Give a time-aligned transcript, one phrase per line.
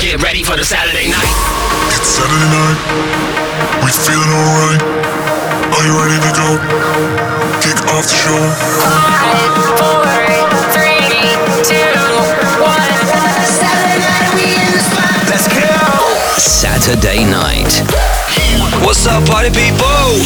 [0.00, 1.32] Get ready for the Saturday night.
[1.92, 2.78] It's Saturday night.
[3.84, 4.82] We feeling alright.
[5.72, 6.48] Are you ready to go?
[7.60, 8.40] Kick off the show.
[8.80, 10.02] Five, four,
[10.72, 11.02] three,
[11.66, 11.92] two,
[12.62, 12.92] one.
[13.44, 15.12] Saturday night, we in the spot.
[15.28, 15.68] Let's go.
[16.38, 17.72] Saturday night
[18.84, 20.18] What's up, party people?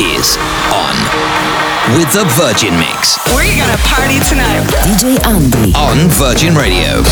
[0.00, 0.38] is
[0.72, 4.64] on with the Virgin Mix We're gonna party tonight.
[4.86, 5.72] DJ Andy.
[5.74, 7.02] on Virgin Radio.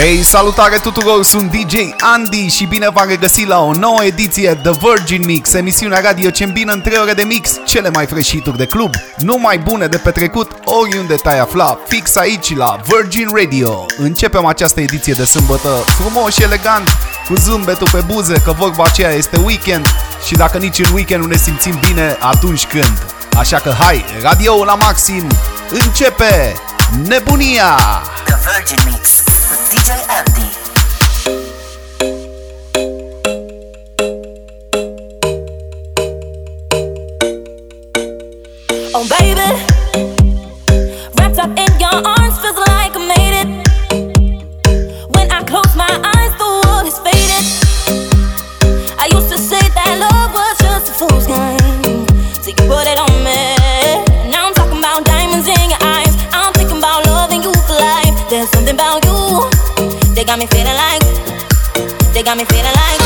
[0.00, 1.74] Hei, salutare tuturor, sunt DJ
[2.14, 6.44] Andy și bine v-am regăsit la o nouă ediție The Virgin Mix, emisiunea radio ce
[6.44, 10.50] îmbină în 3 ore de mix cele mai freșituri de club, numai bune de petrecut
[10.64, 13.86] oriunde te-ai afla, fix aici la Virgin Radio.
[13.96, 16.88] Începem această ediție de sâmbătă frumos și elegant,
[17.28, 19.86] cu zâmbetul pe buze, că vorba aceea este weekend
[20.26, 23.17] și dacă nici în weekend nu ne simțim bine, atunci când?
[23.38, 25.26] Așa că hai, radio la maxim,
[25.70, 26.56] începe
[27.06, 27.76] nebunia!
[28.24, 30.37] The Virgin Mix with DJ Andy.
[60.28, 62.97] They got me feeling like, they got me feeling like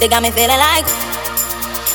[0.00, 0.86] They got me feeling like.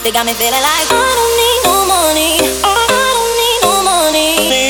[0.04, 2.36] They got me feeling like I don't need no money.
[2.62, 2.84] I
[3.16, 4.63] don't need no money.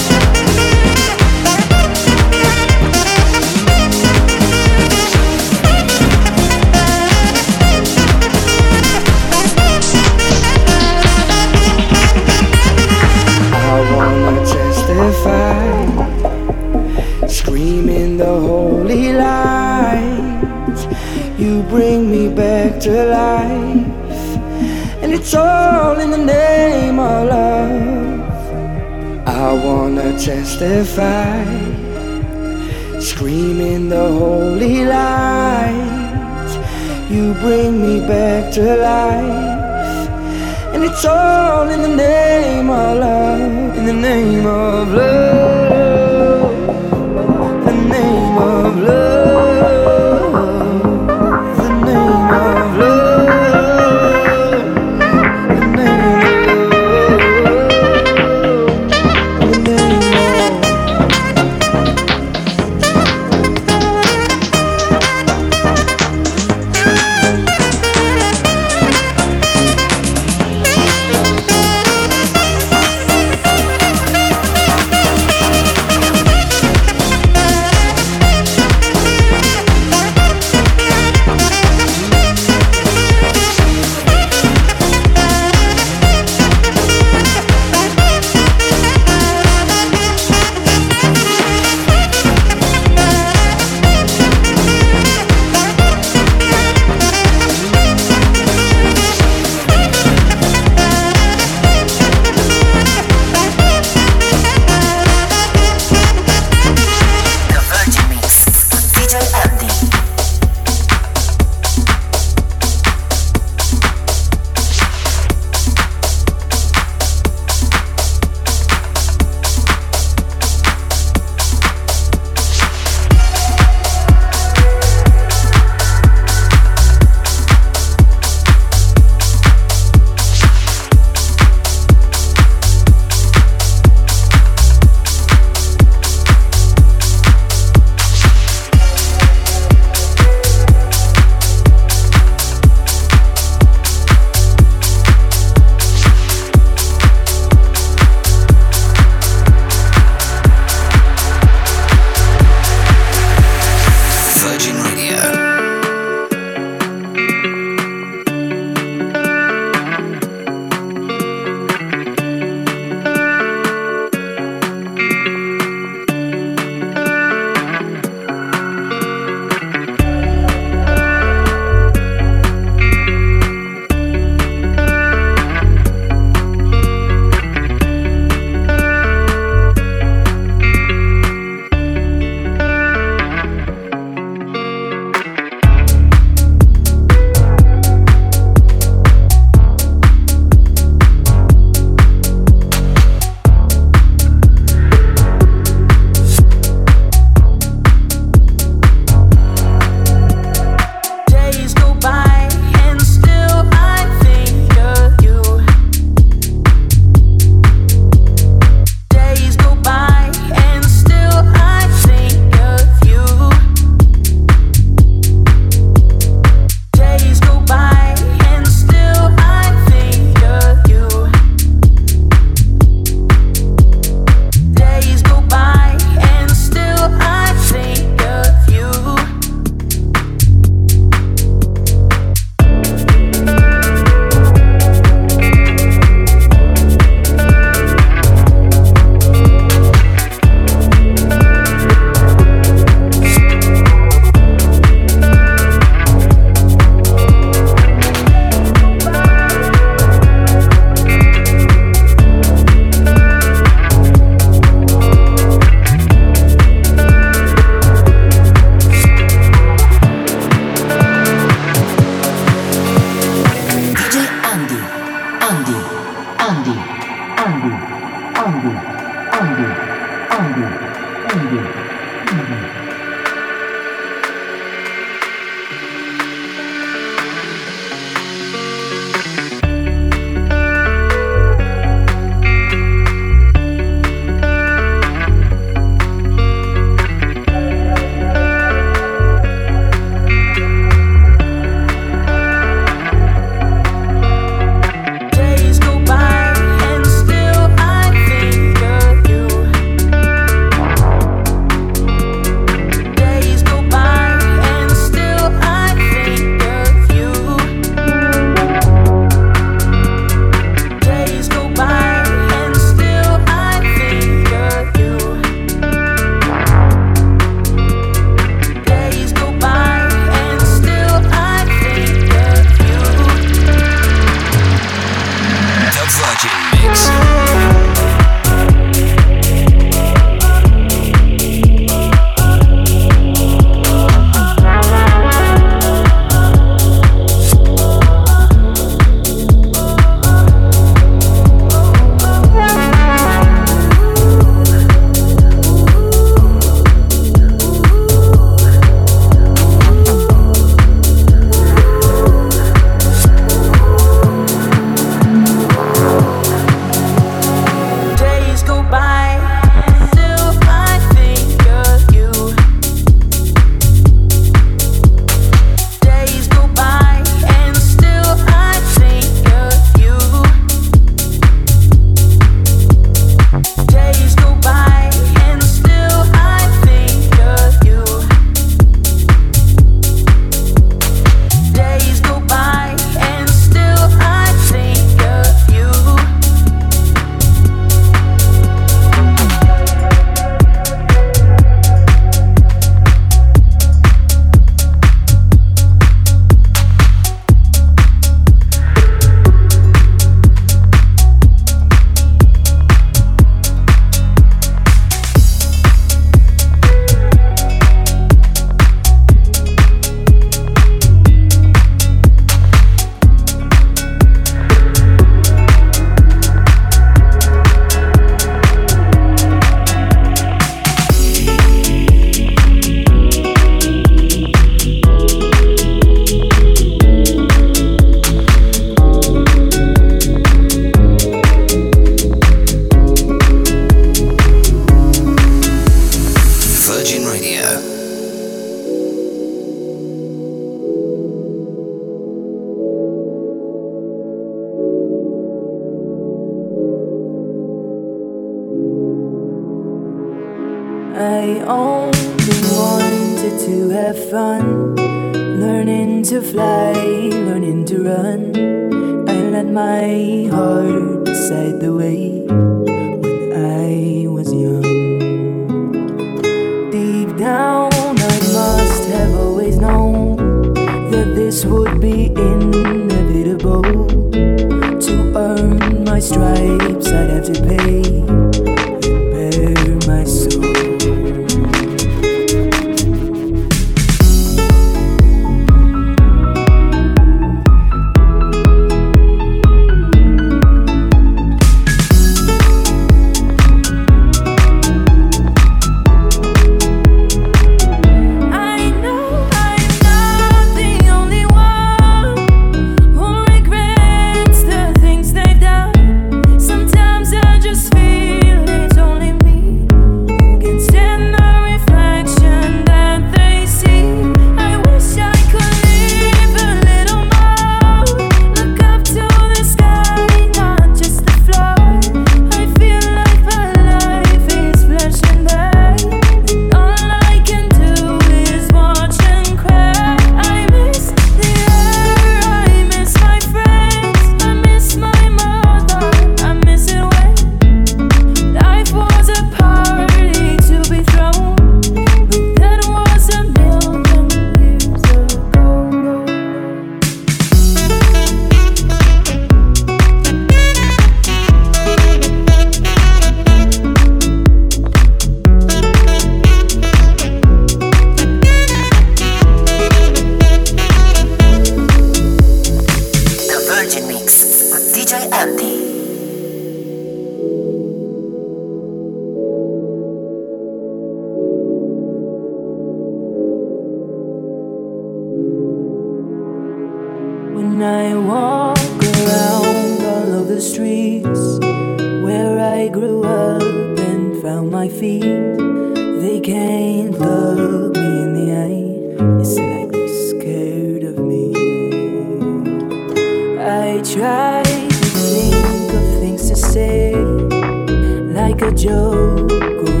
[598.66, 599.52] A joke
[599.88, 600.00] or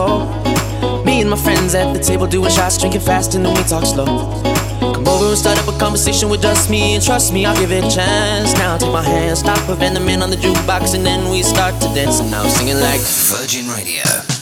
[0.00, 1.04] go.
[1.04, 3.84] Me and my friends at the table doing shots, drinking fast, and then we talk
[3.84, 4.06] slow.
[4.94, 7.72] Come over and start up a conversation with just me, and trust me, I'll give
[7.72, 8.52] it a chance.
[8.54, 11.74] Now take my hand, stop a venom man on the jukebox, and then we start
[11.82, 12.20] to dance.
[12.20, 14.39] And now singing like Virgin Radio.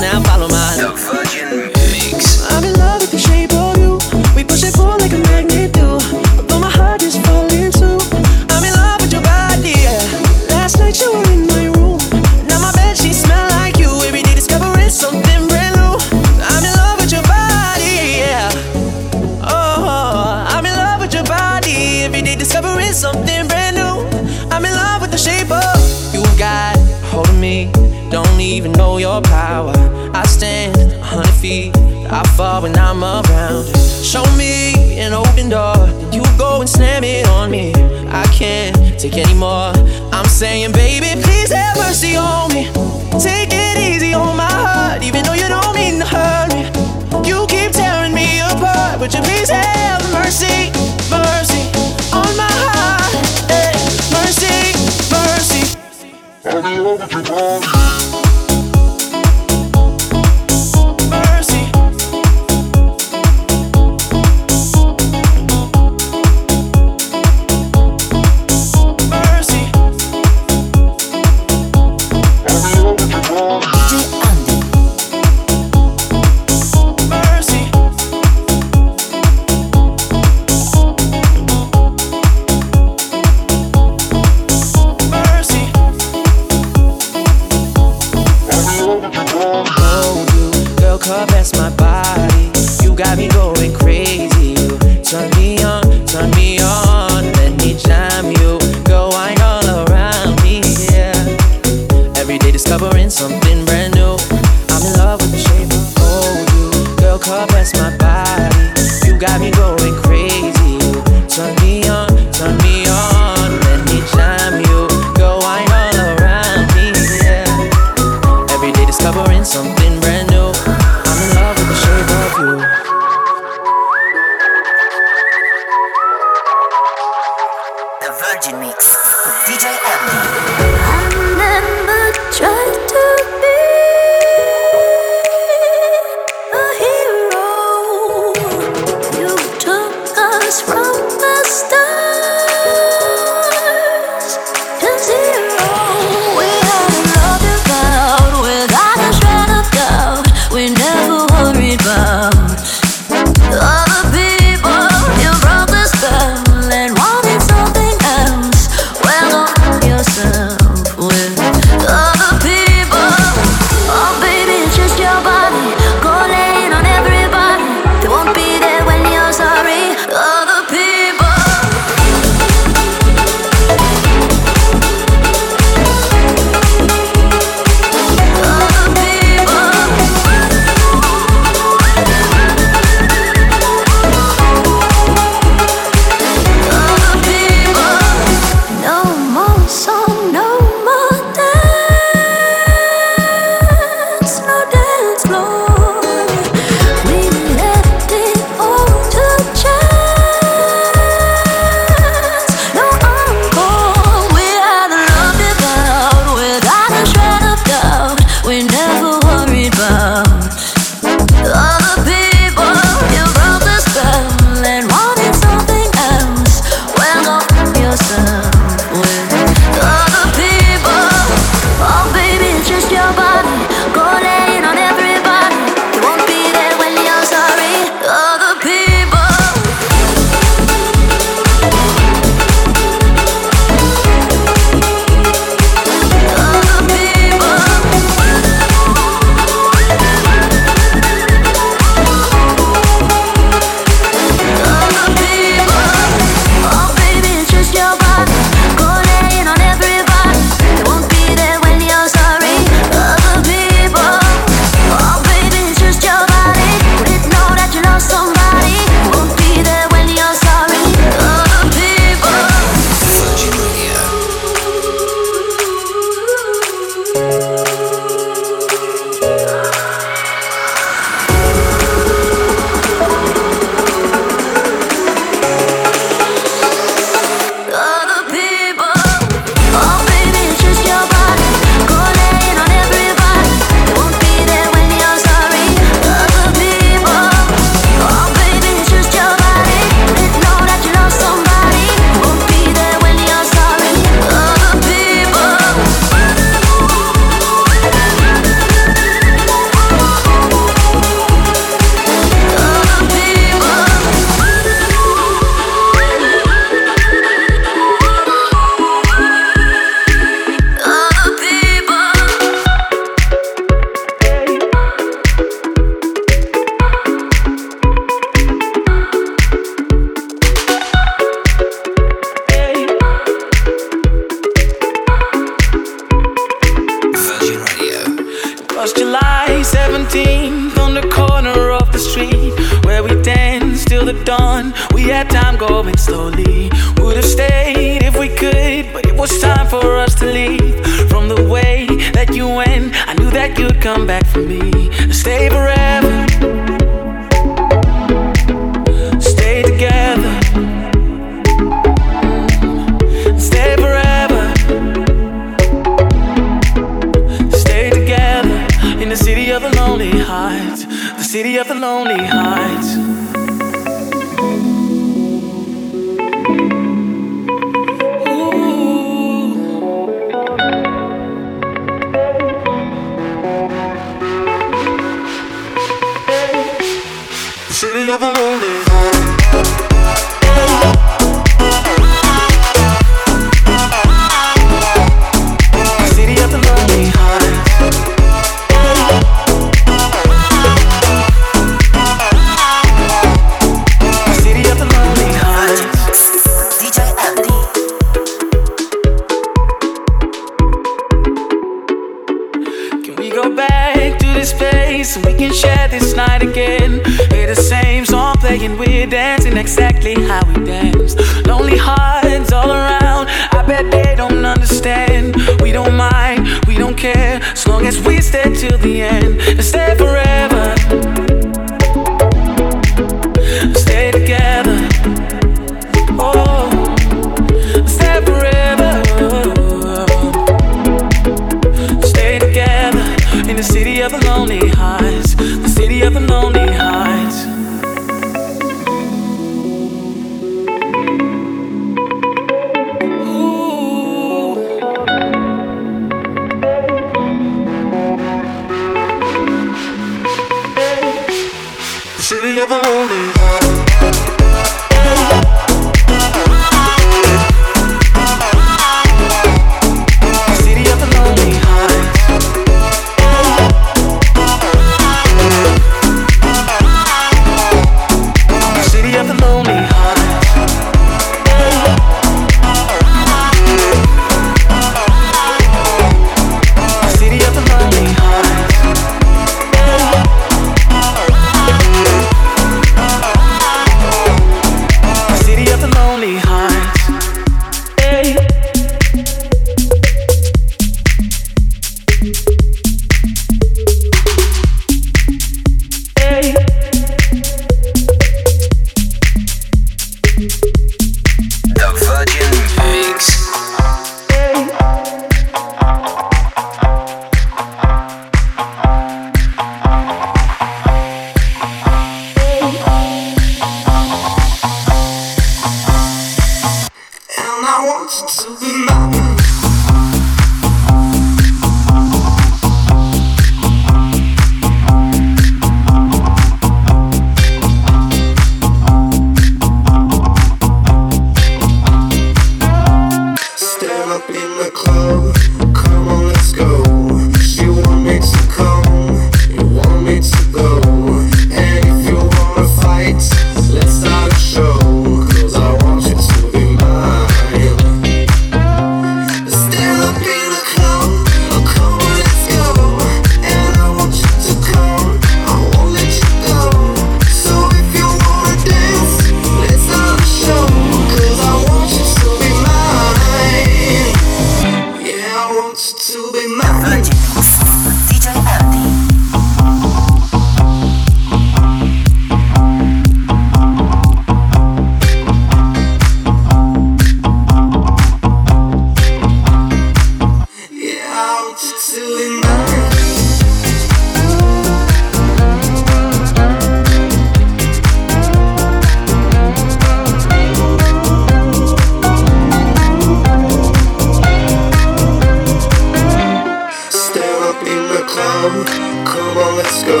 [599.62, 600.00] let's go.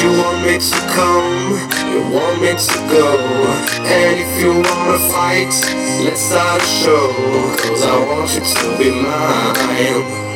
[0.00, 1.60] You want me to come,
[1.92, 3.06] you want me to go.
[3.84, 5.52] And if you wanna fight,
[6.04, 7.12] let's start a show.
[7.58, 10.31] Cause I want you to be mine.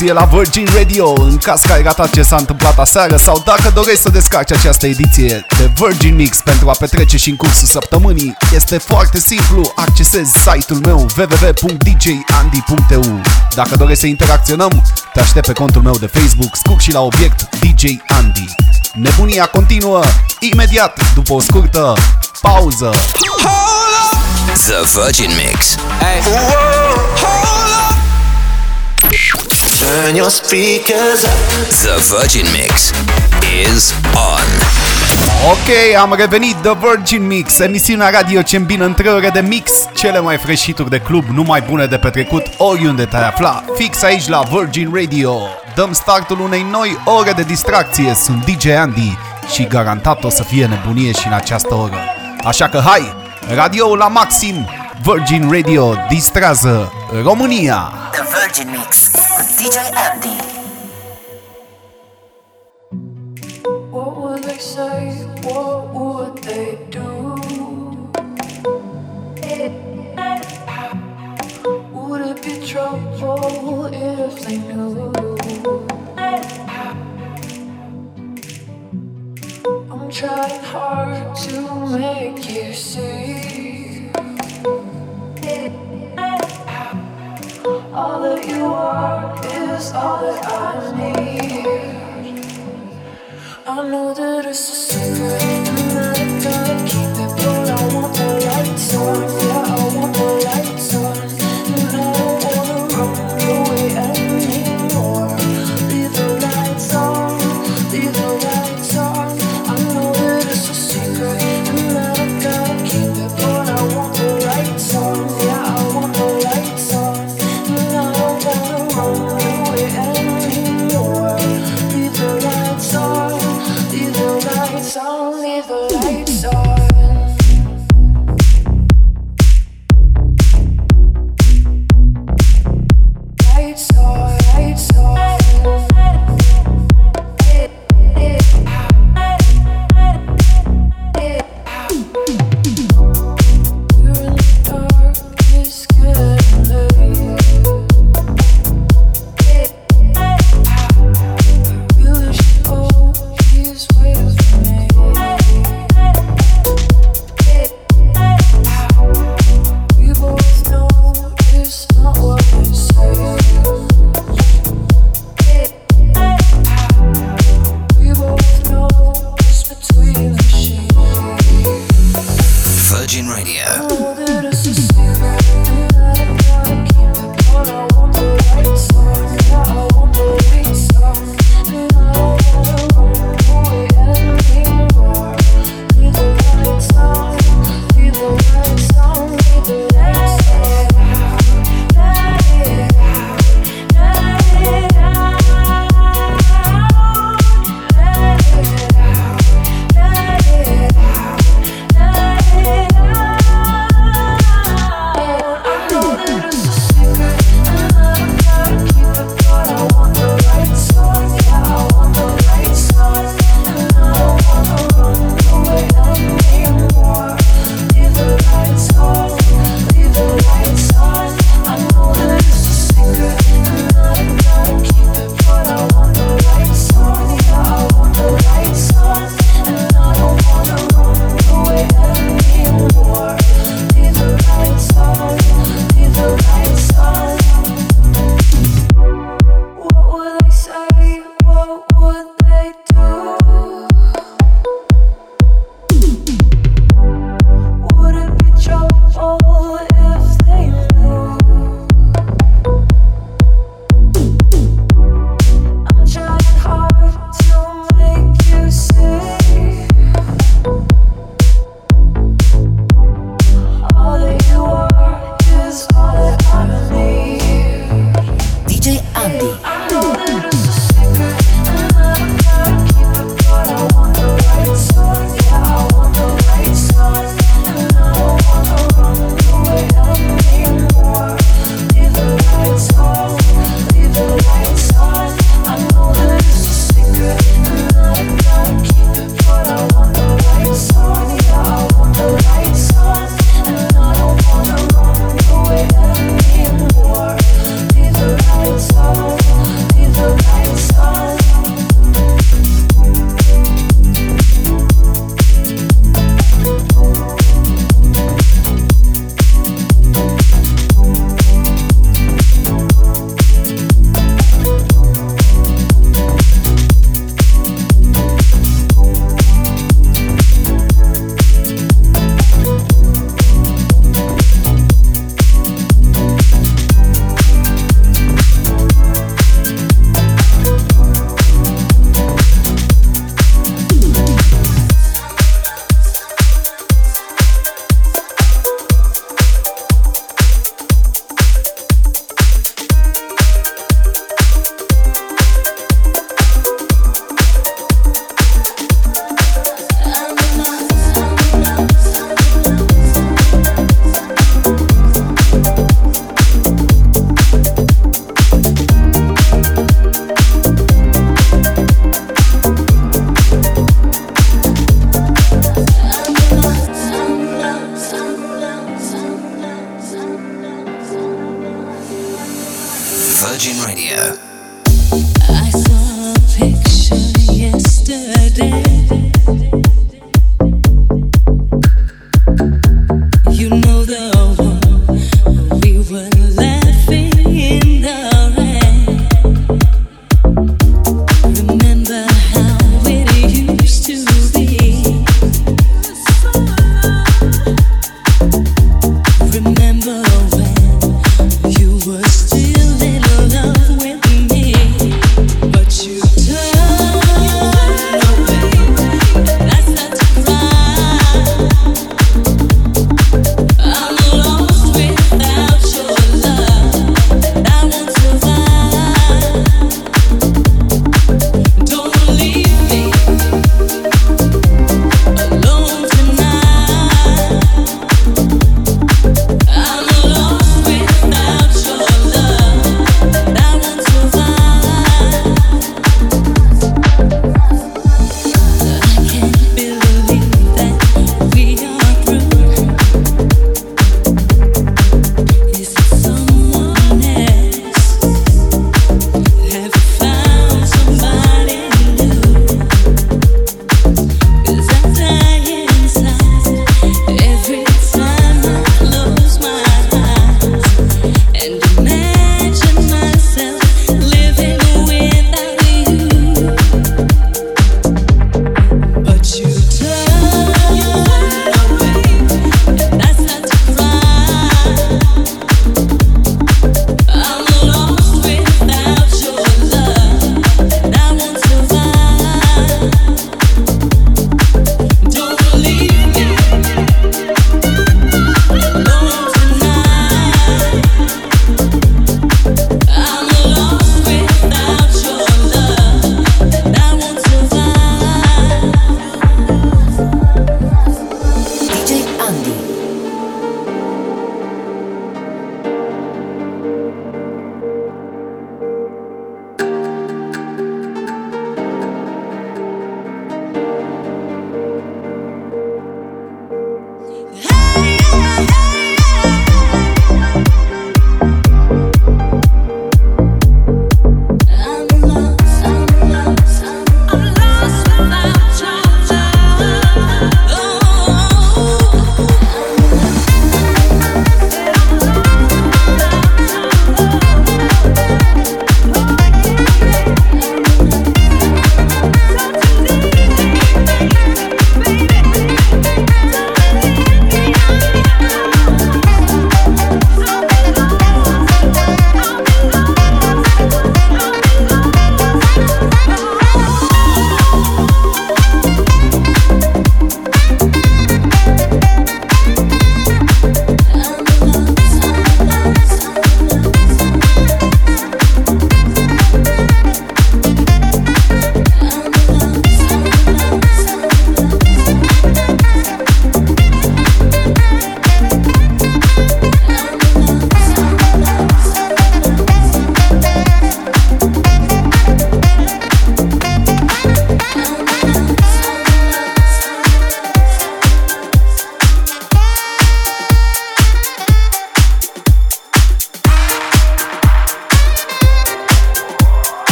[0.00, 1.12] De distracție la Virgin Radio.
[1.22, 4.86] În caz că ai ratat ce s-a întâmplat aseară Sau dacă dorești să descarci această
[4.86, 10.32] ediție de Virgin Mix Pentru a petrece și în cursul săptămânii Este foarte simplu, accesezi
[10.32, 13.20] site-ul meu www.djandy.eu
[13.54, 14.82] Dacă dorești să interacționăm,
[15.12, 18.54] te aștept pe contul meu de Facebook Scurg și la obiect DJ Andy.
[18.94, 20.02] Nebunia continuă
[20.40, 21.94] imediat după o scurtă
[22.40, 22.90] pauză.
[24.66, 25.76] The Virgin Mix.
[29.90, 31.30] Turn your speakers up.
[31.82, 32.92] The Virgin Mix
[33.64, 34.46] is on.
[35.50, 39.72] Ok, am revenit The Virgin Mix, emisiunea radio ce îmbină în trei ore de mix
[39.94, 44.42] cele mai freșituri de club, numai bune de petrecut, oriunde te-ai afla, fix aici la
[44.50, 45.38] Virgin Radio.
[45.74, 49.18] Dăm startul unei noi ore de distracție, sunt DJ Andy
[49.52, 51.98] și garantat o să fie nebunie și în această oră.
[52.44, 53.14] Așa că hai,
[53.54, 54.68] radioul la maxim,
[55.02, 57.92] Virgin Radio distrează România!
[58.12, 58.99] The Virgin Mix with
[59.60, 60.39] DJ Andy.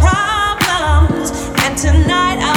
[0.00, 1.30] Problems,
[1.64, 2.47] and tonight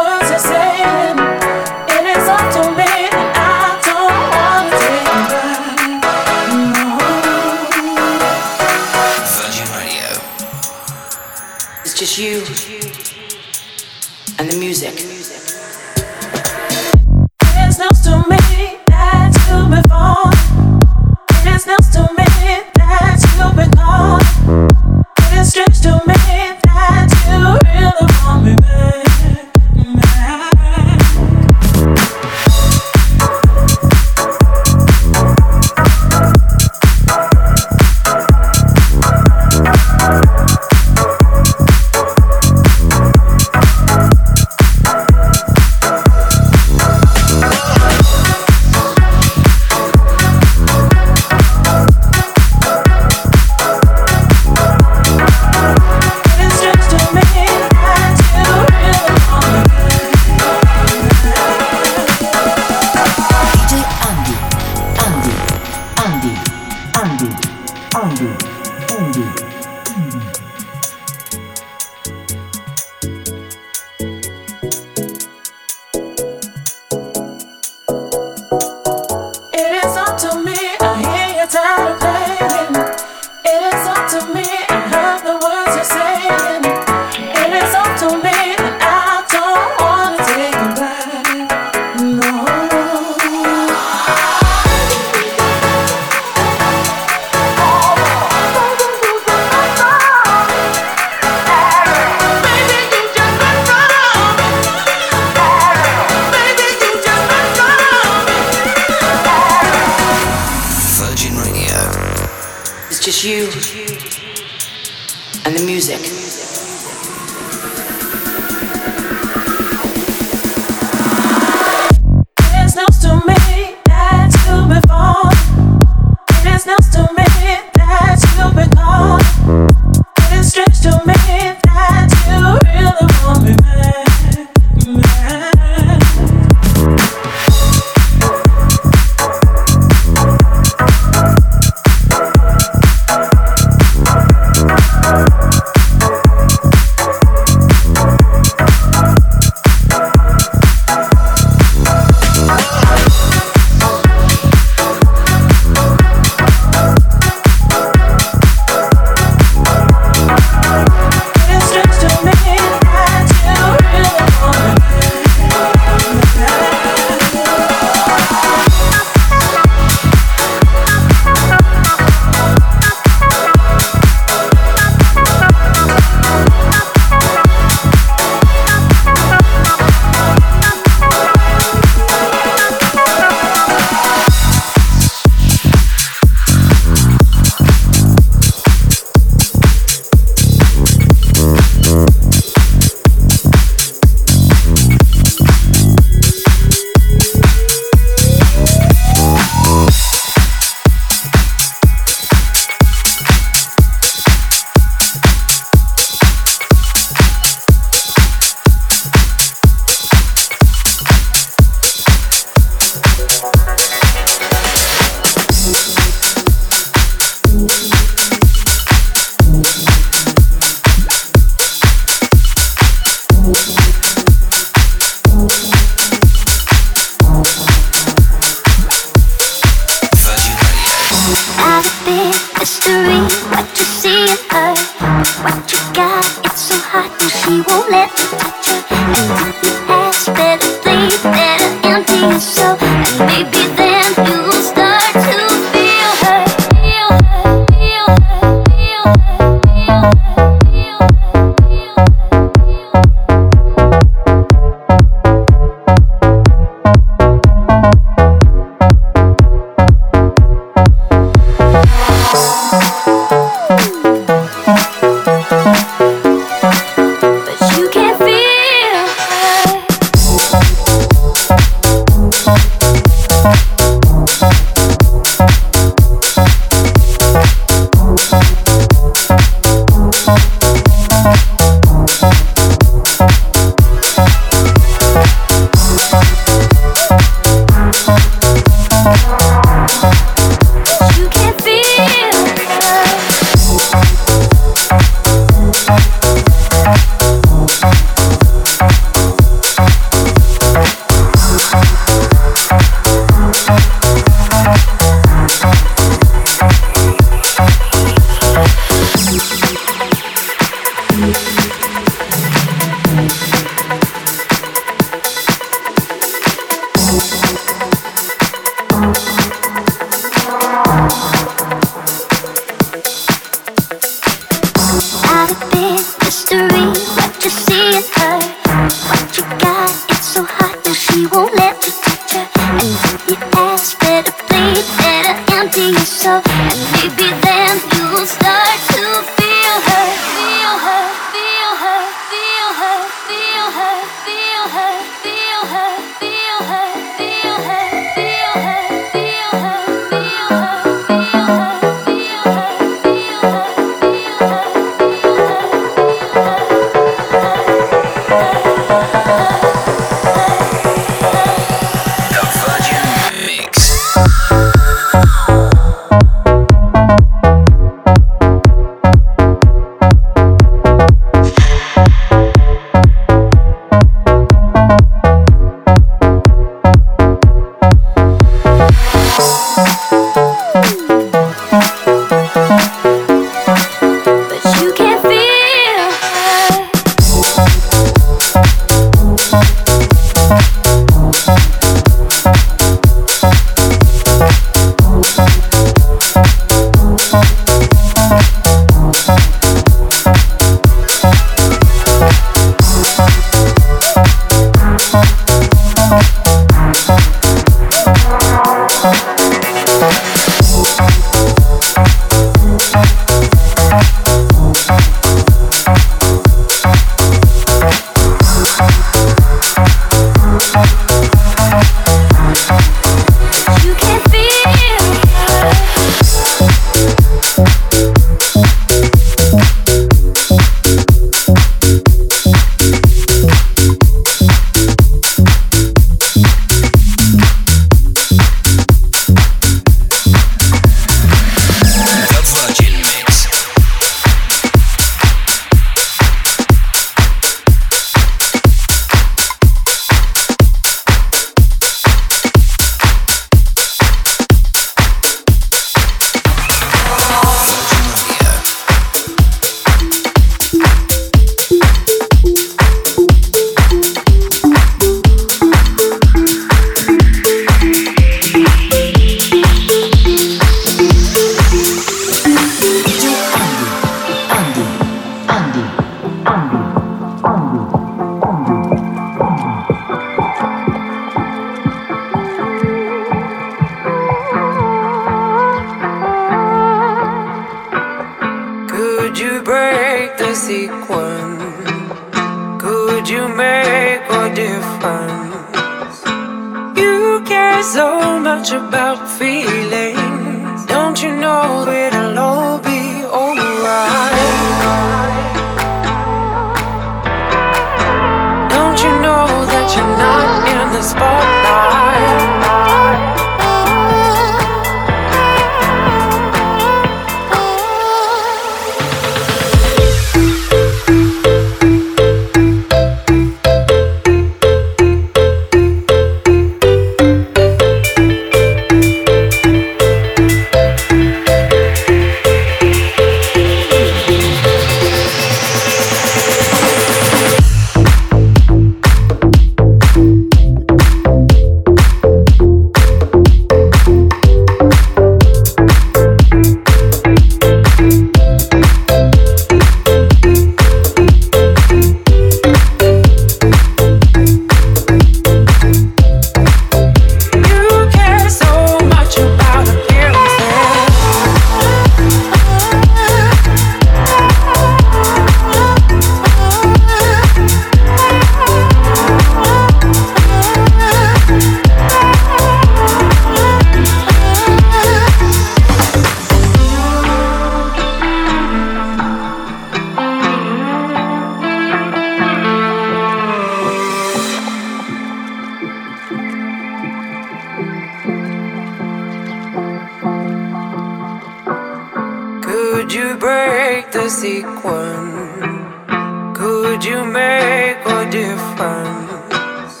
[594.30, 596.56] sequence.
[596.56, 600.00] Could you make a difference?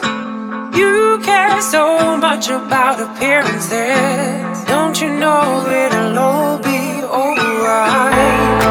[0.74, 4.64] You care so much about appearances.
[4.64, 8.62] Don't you know it'll all be alright?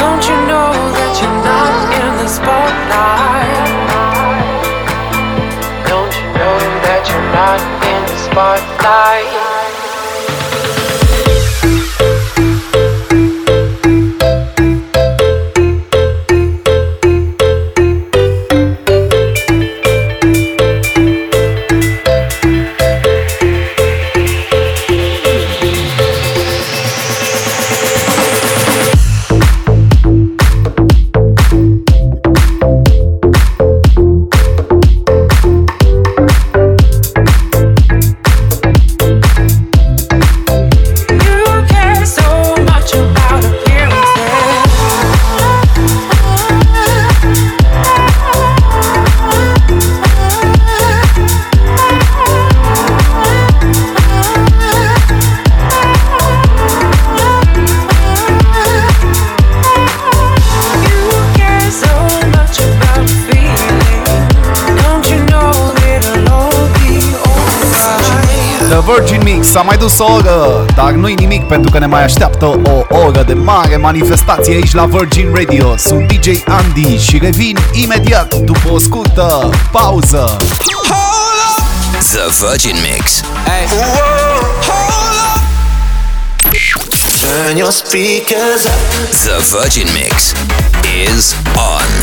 [0.00, 3.66] Don't you know that you're not in the spotlight?
[5.90, 6.56] Don't you know
[6.86, 7.60] that you're not
[7.92, 9.13] in the spotlight?
[69.44, 73.22] S-a mai dus o oră, dar nu-i nimic pentru că ne mai așteaptă o oră
[73.22, 75.76] de mare manifestație aici la Virgin Radio.
[75.76, 80.36] Sunt DJ Andy și revin imediat după o scurtă pauză.
[82.12, 83.20] The Virgin Mix.
[87.20, 89.10] Turn your speakers up.
[89.10, 90.32] The Virgin Mix
[91.06, 91.93] is on.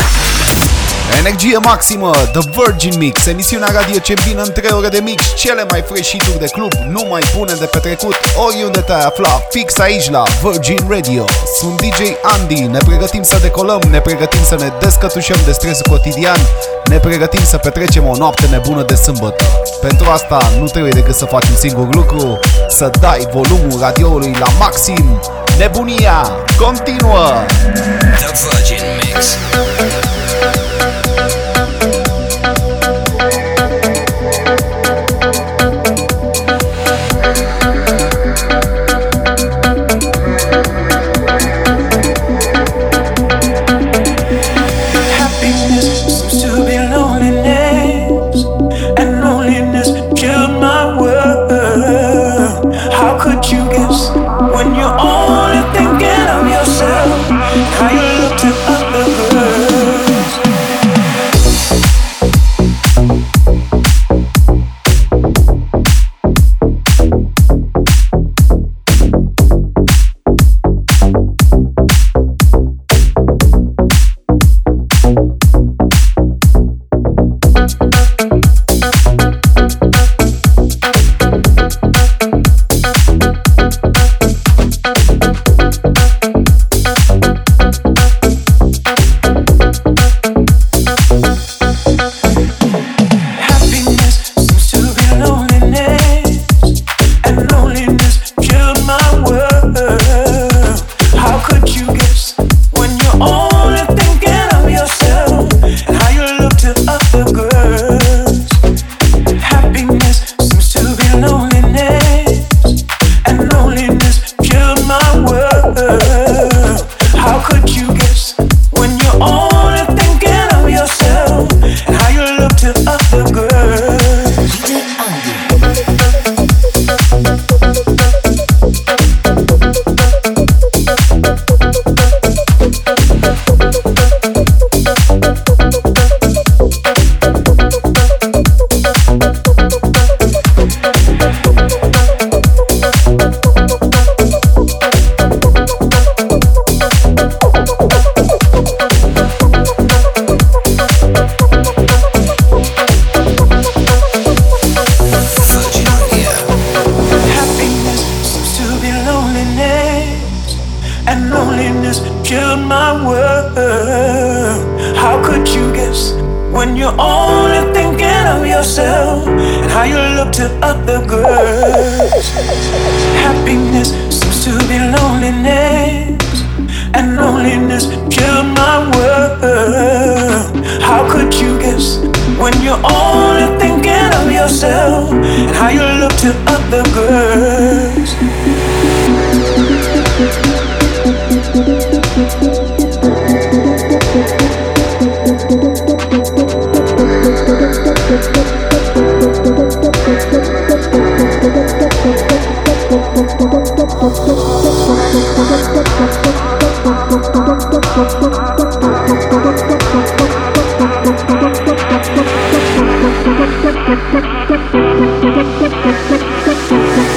[1.17, 5.65] Energie maximă, The Virgin Mix, emisiunea radio ce îmbină în 3 ore de mix cele
[5.69, 8.15] mai fresh hit de club, nu mai bune de petrecut,
[8.47, 11.25] oriunde te-ai afla, fix aici la Virgin Radio.
[11.59, 16.39] Sunt DJ Andy, ne pregătim să decolăm, ne pregătim să ne descătușăm de stresul cotidian,
[16.85, 19.43] ne pregătim să petrecem o noapte nebună de sâmbătă.
[19.81, 22.39] Pentru asta nu trebuie decât să faci un singur lucru,
[22.69, 25.21] să dai volumul radioului la maxim.
[25.57, 27.29] Nebunia continuă!
[28.17, 29.37] The Virgin Mix.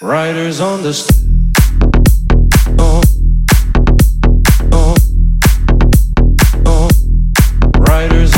[0.00, 1.56] Riders on the st-
[2.78, 3.02] oh.
[4.72, 4.94] Oh.
[6.66, 6.88] Oh.
[7.78, 8.37] Riders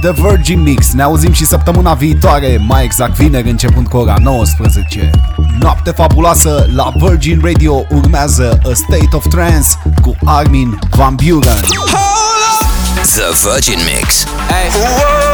[0.00, 0.92] aceste ediții de Virgin Mix.
[0.92, 5.10] Ne auzim și săptămâna viitoare, mai exact vineri, începând cu ora 19.
[5.58, 9.68] Noapte fabuloasă la Virgin Radio urmează A State of Trance
[10.02, 11.60] cu Armin Van Buren.
[13.02, 14.24] The Virgin Mix.
[14.24, 15.29] Hey.